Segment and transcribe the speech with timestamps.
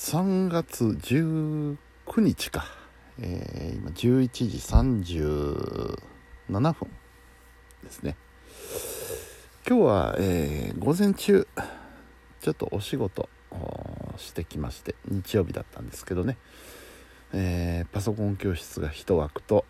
[0.00, 1.76] 3月19
[2.16, 2.64] 日か、
[3.20, 4.56] えー、今11時
[6.56, 6.88] 37分
[7.84, 8.16] ですね。
[9.68, 11.46] 今日は、えー、午前中
[12.40, 13.28] ちょっとお仕事
[14.16, 16.38] してきまして日曜日だったんですけどね、
[17.34, 19.66] えー、パソコン教室が1枠と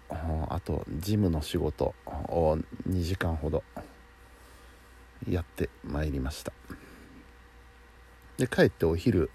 [0.48, 2.56] あとジムの仕事を
[2.88, 3.64] 2時間ほど
[5.28, 6.52] やってまいりました。
[8.38, 9.28] で帰ってお昼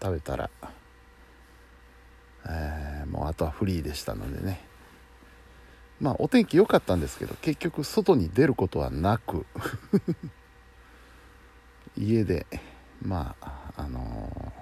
[0.00, 0.50] 食べたら、
[2.48, 4.60] えー、もうあとはフリーでしたのでね。
[6.00, 9.44] まあお天気良かったんですけど結局外に出ることはなく
[11.98, 12.46] 家で
[13.02, 14.52] まああの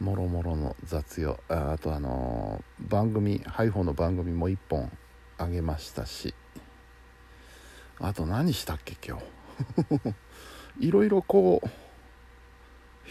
[0.00, 4.92] ー、もろもろの雑用ああとあのー、番組ハイフォーの番組も1本
[5.38, 6.34] あげましたし
[7.98, 9.24] あと何したっけ今日。
[10.80, 11.83] いろいろこう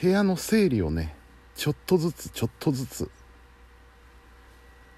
[0.02, 1.15] 部屋の整理をね
[1.55, 3.09] ちょっとずつちょっとずつ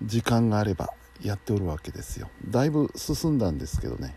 [0.02, 0.90] 時間があれば
[1.22, 2.30] やっておるわけですよ。
[2.48, 4.16] だいぶ進んだんですけどね。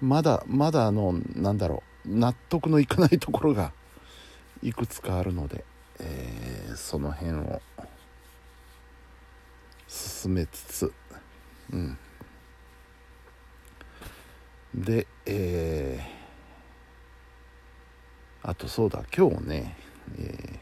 [0.00, 3.72] まだまだあのなんだろう納得のいかないところが
[4.62, 5.64] いくつかあるので、
[6.00, 7.60] えー、その辺を
[9.86, 10.92] 進めつつ
[11.72, 11.98] うん。
[14.74, 16.17] でえー、
[18.48, 19.76] あとそうだ今日ね
[20.18, 20.58] えー、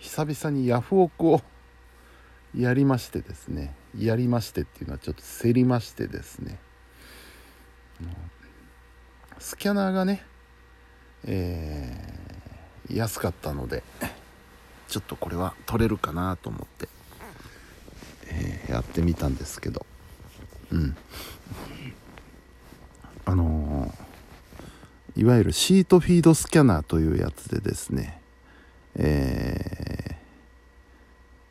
[0.00, 1.40] 久々にヤフオクを
[2.54, 6.58] やりましてですねやりましてっていうのはちょっと競りましてですね。
[9.38, 10.22] スキャナーがね、
[11.24, 13.82] えー、安かったので
[14.88, 16.88] ちょっとこれは取れるかなと思って、
[18.26, 19.86] えー、やってみたんですけど。
[20.70, 20.94] うん
[23.24, 28.20] あのー、いわゆるシートフィードスキャナーというやつでですね
[28.96, 30.16] え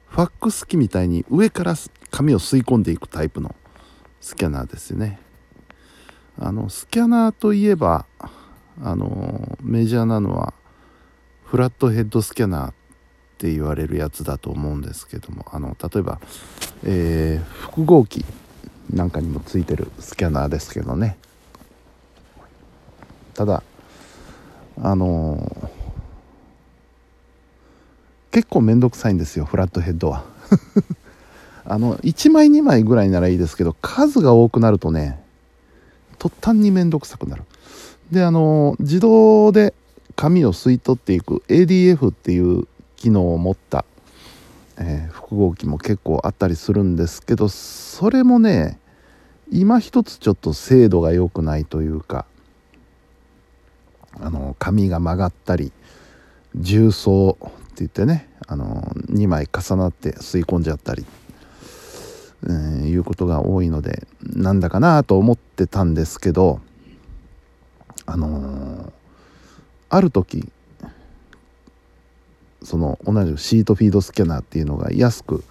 [0.10, 1.76] ー、ファックス機みたいに上から
[2.10, 3.56] 紙を吸い込んでいくタイプの
[4.20, 5.20] スキャナーですよね。
[6.38, 8.06] あのスキャナーといえば
[8.84, 10.54] あのメジャーなのは
[11.46, 12.74] フラットヘッドスキャナーっ
[13.38, 16.20] て言われるやつだと思うんですけどもあの例えば、
[16.84, 18.26] えー、複合機
[18.94, 21.18] なんかにもついてるスキャナーですけどね。
[23.42, 23.64] ただ
[24.80, 25.82] あのー
[28.30, 30.24] 結構めんどくさいんですよフラットヘッドは。
[31.66, 35.22] あの1枚2枚ぐらいならいいですけど数が多くなるとね
[36.18, 37.44] 途端にめんどくさくなる。
[38.12, 39.74] であの自動で
[40.16, 43.86] 紙を吸い取っていく ADF っていう機能を持った、
[44.78, 48.80] えー、複合機も結構あったりするんですけどそれもね
[49.52, 52.26] 今一つちょっと精度が良くないというか
[54.20, 55.72] あの紙が曲がったり
[56.56, 61.06] 重曹って言ってねあの2枚重なって吸い込んじゃったり、
[62.44, 62.52] えー、
[62.88, 66.60] いうことが多いのでなんだかなと思ってたんですけど
[68.06, 68.92] あのー、
[69.90, 70.50] ある時
[72.64, 75.44] その同じシートフィードスキャナーっていうのが安く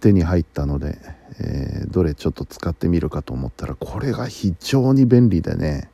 [0.00, 0.98] 手に入ったので、
[1.40, 5.90] えー、どれちょっと使ってみるかと思ったらこれが非常に便利でね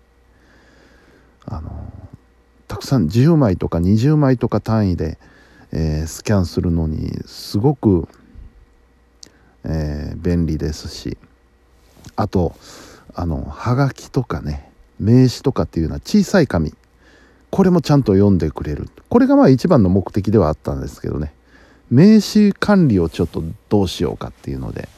[1.47, 1.93] あの
[2.73, 5.19] たくさん10枚とか20枚とか単位で
[5.73, 8.07] えー、スキャンするのにすごく、
[9.65, 11.17] えー、便利ですし
[12.15, 12.55] あと
[13.15, 16.73] あのはがきとかね名刺とかっていうのは小さい紙。
[17.51, 18.89] これもちゃんと読んでくれる。
[19.09, 21.35] これがまあ一番の目的ではあったんですけどね。
[21.91, 24.89] 名刺管理をちょっとどうしようかっていうので、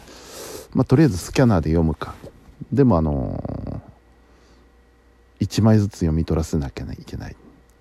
[0.74, 2.14] まあ、とりあえずスキャナーで読むか。
[2.70, 7.36] でもあのー、1枚ずつ読み取らせなきゃいけない。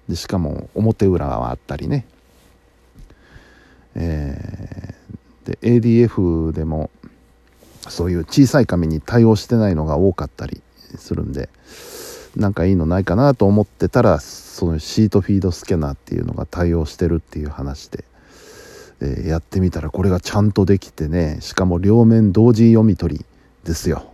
[0.10, 2.06] でしかも表裏はあったりね。
[3.96, 6.90] えー、で ADF でも
[7.90, 10.62] そういう小さい紙に対応してないのが多かったり
[10.96, 11.50] するんで
[12.36, 18.04] なんかいいのないかなと思ってたらそのシートフィードスキャナーっていうのが対応してるっていう話で、
[19.02, 23.26] えー、やってみたらこれがちゃんとできてねしかも両面同時読み取り
[23.64, 24.10] ですよ。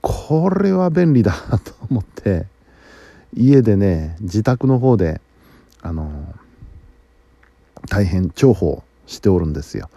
[0.00, 1.32] これは便利だ
[1.64, 2.46] と思って
[3.36, 5.20] 家でね自宅の方で
[5.82, 6.10] あの
[7.88, 9.90] 大変重宝しておるんですよ。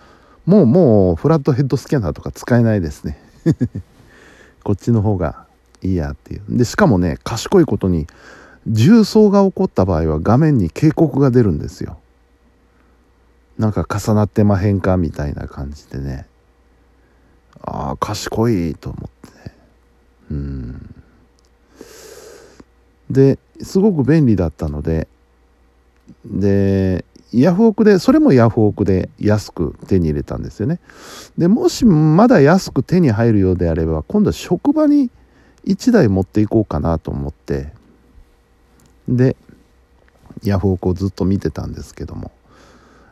[0.46, 3.18] もうもうフラットヘッドスキャナーとか使えないですね。
[4.64, 5.46] こっちの方が
[5.82, 6.42] いいやっていう。
[6.50, 8.08] でしかもね賢いことに
[8.68, 12.00] 重曹が起こった場合は画面に警告が出るんですよ。
[13.58, 16.28] なんか重なってまへんかみたいな感じでね。
[17.62, 19.52] ああ賢いと思って。
[20.32, 20.97] うん。
[23.10, 25.08] ですごく便利だったので
[26.26, 30.80] でヤフオクでそれもヤフオクで安く手に入れたんですよね
[31.38, 35.10] でもしまだ安く手に入るようであれば今度は職場に
[35.66, 37.74] 1台持っていこうかなと思って
[39.10, 39.36] で
[40.44, 42.32] ヤフオクをずっと見てたんですけども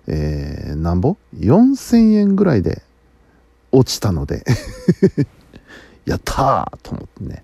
[0.07, 2.81] えー、なんぼ ?4000 円ぐらいで
[3.71, 4.43] 落ちたので
[6.05, 7.43] やったーと思ってね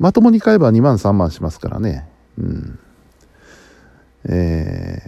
[0.00, 2.08] まともに買えば2万3万しますからね。
[2.38, 2.78] うん。
[4.24, 4.98] え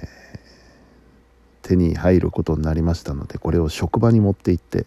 [1.63, 4.87] ー、手に入ることになりましたのでこれを職場に持って行って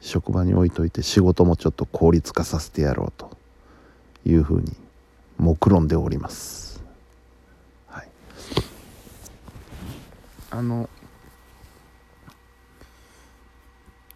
[0.00, 3.36] 職場に置いといて仕事もちょっと効率化させてやろうと
[4.24, 4.72] いうふうに
[5.38, 6.82] 目論んでおります。
[7.88, 8.08] はい。
[10.50, 10.88] あの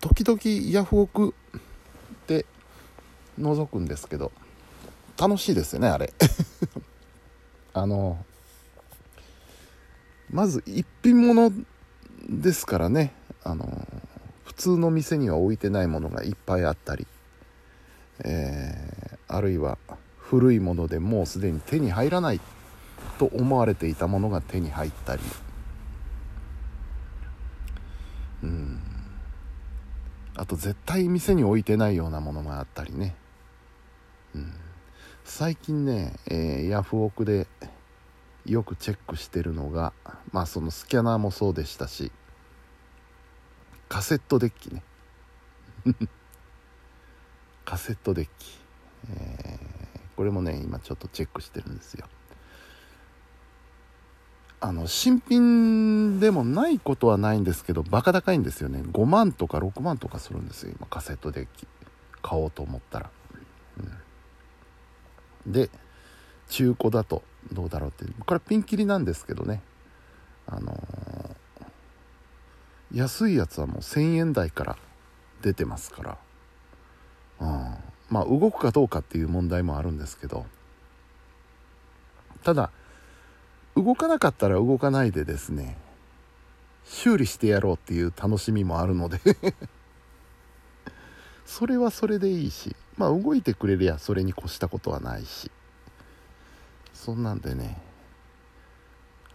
[0.01, 1.35] 時々ヤフオク
[2.29, 2.47] で
[3.41, 4.31] 覗くんですけど
[5.21, 6.15] 楽しいですよねあれ。
[7.75, 8.25] あの
[10.31, 11.53] まず一品物
[12.27, 13.13] ですからね。
[13.45, 13.87] あの
[14.45, 17.07] 普通の店には置いてないものがいっぱいあったり、
[18.25, 19.77] えー、あるいは
[20.17, 22.41] 古いものでもうすでに手に入らない
[23.19, 25.23] と思われていたものが手に入ったり。
[28.43, 28.81] うん。
[30.35, 33.15] あと絶対店に置いてないようなものがあったりね、
[34.35, 34.55] うん、
[35.33, 37.47] 最近ね、えー、ヤフオクで
[38.45, 39.93] よくチェックしてるのが
[40.33, 42.11] まあそのスキャナーもそうでしたし
[43.89, 44.83] カセットデッキね。
[47.65, 48.59] カセットデッキ、
[49.09, 52.07] えー、これもね今ちょっとチェックしてるんですよ。
[54.61, 58.83] あの新品でもないことはないんですけどバカ高いんですよね。
[58.83, 61.69] 5万とか6万とかするんですよ今カセットデッキ。
[62.21, 63.11] 買おうと思ったら、
[63.79, 63.93] うん、
[65.47, 65.71] で
[66.49, 67.23] 中古だと
[67.53, 69.63] どうだろうってこれピンキリなんですけどね。
[70.47, 74.77] あのー、安いやつはもう1000円台から
[75.43, 76.19] 出てますから、
[77.41, 77.77] うん、
[78.09, 80.47] まあ動くかどうかっていう問題もあるんですけど。
[82.43, 82.71] ただ
[83.77, 85.77] 動かなかったら動かないでですね
[86.85, 89.21] 修理してやろうっていう楽しみもあるので。
[91.51, 95.51] それはそれでいいしまあ動いてくれりゃそれに越したことはないし。
[96.95, 97.81] そんなんでね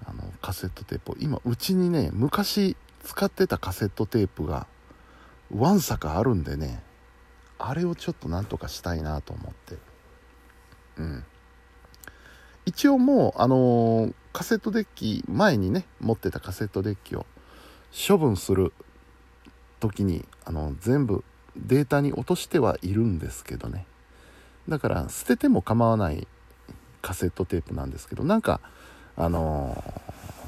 [0.05, 4.67] あのカセットテープを今うちにね昔使ってたカセットテープが
[5.53, 6.83] わんさかあるんでね
[7.57, 9.77] あれをちょっとなんとかしたいなと思って。
[10.97, 11.23] うん。
[12.65, 17.25] 一応もうあのー、カセットデッキ前にね持ってたカセットデッキを
[18.07, 18.73] 処分する
[19.79, 21.23] 時にあの全部
[21.55, 23.85] データに落としてはいるんですけどね。
[24.67, 26.27] だから捨てても構わない
[27.01, 28.59] カセットテープなんですけどなんか
[29.15, 29.83] あの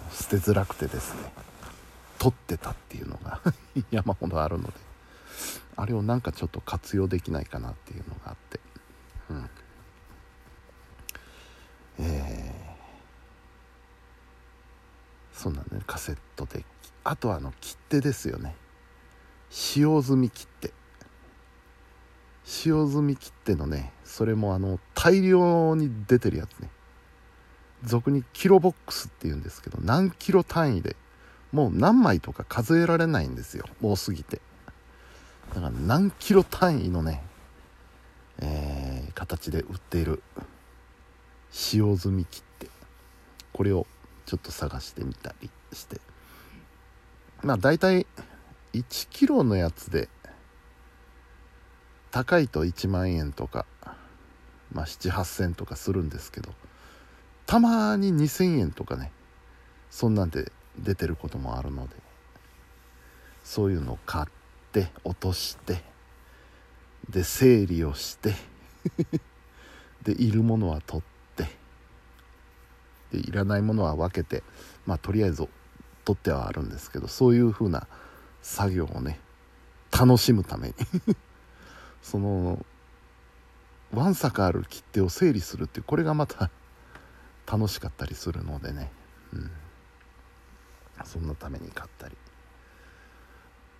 [0.09, 1.31] ー、捨てづらくてですね
[2.17, 3.41] 取ってたっていうのが
[3.91, 4.73] 山ほどあるので
[5.75, 8.59] あれをなんかちょっと活用できないかなっていうのがあって。
[9.29, 9.49] うん。
[11.99, 12.67] えー
[15.37, 16.65] そんなねカセットデッキ。
[17.03, 18.55] あとはあの切手ですよね。
[19.51, 20.73] 使用済み切手。
[22.47, 26.69] 使用済み切手のねそれもあの大量に出てるやつね。
[27.83, 30.95] 俗にキロボックスっていうんですけど何キロ単位で
[31.51, 33.65] もう何枚とか数えられないんですよ。
[33.83, 34.41] 多すぎて。
[35.53, 37.21] だから何キロ単位のね、
[38.39, 40.23] えー、形で売っている
[41.51, 42.69] 使用済み切手
[43.51, 43.85] これを
[44.25, 45.99] ちょっと探してみたりして。
[47.43, 48.07] まあ大体
[48.73, 50.07] 1キロのやつで
[52.11, 53.65] 高いと1万円とか、
[54.71, 56.51] まあ、78000とかするんですけど
[57.45, 59.11] たまに2000円とかね
[59.89, 61.95] そんなんで出てることもあるので
[63.43, 64.25] そういうのを買っ
[64.71, 65.81] て落として
[67.09, 68.33] で整理をして
[70.03, 71.03] でいるものは取っ
[71.35, 71.49] て
[73.11, 74.43] でいらないものは分けて
[74.85, 75.47] まあとりあえず
[76.03, 77.87] 取ってはあるんですけどそういう風な
[78.41, 79.19] 作業をね
[79.91, 80.73] 楽しむために。
[82.07, 82.65] その
[83.93, 86.49] わんさかある切手を整理するっていうこれがまた
[87.45, 88.91] 楽しかったりするのでね、
[89.33, 89.51] うん、
[91.03, 92.15] そんなために買ったり。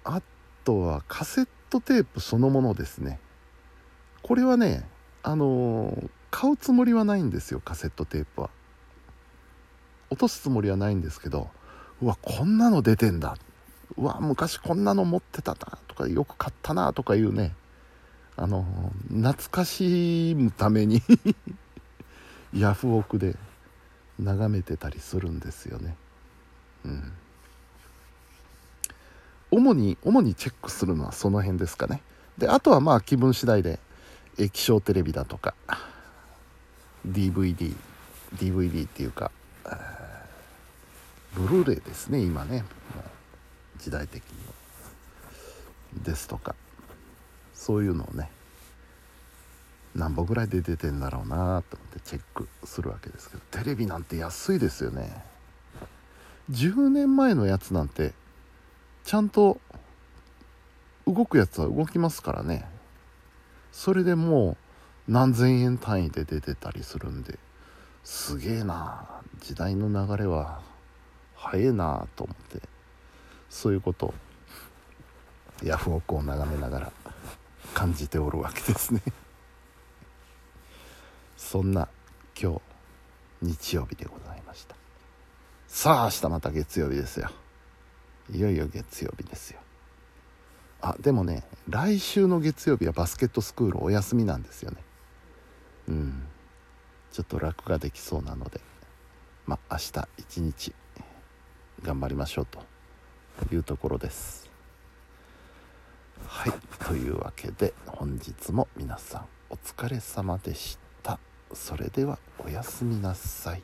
[0.03, 0.21] あ
[0.63, 3.19] とはカセットテープそのものですね。
[4.23, 4.89] これはね
[5.23, 8.49] あのー、買うつもりはないんですよカセットテープは。
[10.09, 11.49] 落とすつもりはないんですけど
[12.01, 13.37] うわこんなの出てんだ。
[13.97, 17.55] うわ昔こんなの持ってたなとかよく買ったなとかいうね
[18.37, 18.65] あの
[19.09, 21.01] 懐かしむために
[22.53, 23.35] ヤフオクで
[24.19, 25.95] 眺めてたりするんですよね。
[26.85, 27.11] うん。
[29.49, 32.03] 主に主にチェックするのはその辺ですかね。
[32.37, 33.79] であとはまあ気分次第で
[34.37, 35.55] 液晶テレビだとか
[37.07, 37.75] DVD
[38.35, 39.31] DVD っていうか
[41.33, 42.65] ブルーレイですね今ね。
[43.79, 44.23] 時代的
[45.93, 46.55] にですとか。
[47.57, 48.29] そういうのをね
[49.95, 55.23] 何本ぐらいで出てんだろうなと思ってチェックするわけですけどテレビなんて安いですよね。
[56.51, 58.13] 10年前のやつなんて
[59.03, 59.59] ちゃんと
[61.05, 62.65] 動くやつは動きますからね。
[63.71, 64.55] それでも
[65.09, 67.39] う何千円単位で出てたりするんで
[68.03, 69.05] すげえな。
[69.41, 70.61] 時代の流れは
[71.35, 72.61] 早えなと思って
[73.49, 74.13] そういうことを
[75.63, 76.91] ヤフオクを眺めながら
[77.77, 79.03] 感じておるわけですね。
[81.37, 81.87] そんな
[82.35, 82.61] 今日
[83.43, 84.75] 日曜日でございました。
[85.67, 87.29] さあ明日また月曜日ですよ。
[88.31, 89.59] いよいよ月曜日ですよ。
[90.81, 94.83] あでもね来週の月曜日はバスケットスクールお休みなんですよね。
[95.89, 96.27] うん。
[97.11, 98.59] ちょっと楽ができそうなので
[99.45, 100.73] まあ明日一日
[101.83, 102.65] 頑張りましょうと
[103.53, 104.46] いうところです。
[106.25, 106.53] はい。
[106.85, 111.19] というわけで本日も皆さんお疲れ様でした。
[111.53, 113.63] それではおやすみなさい。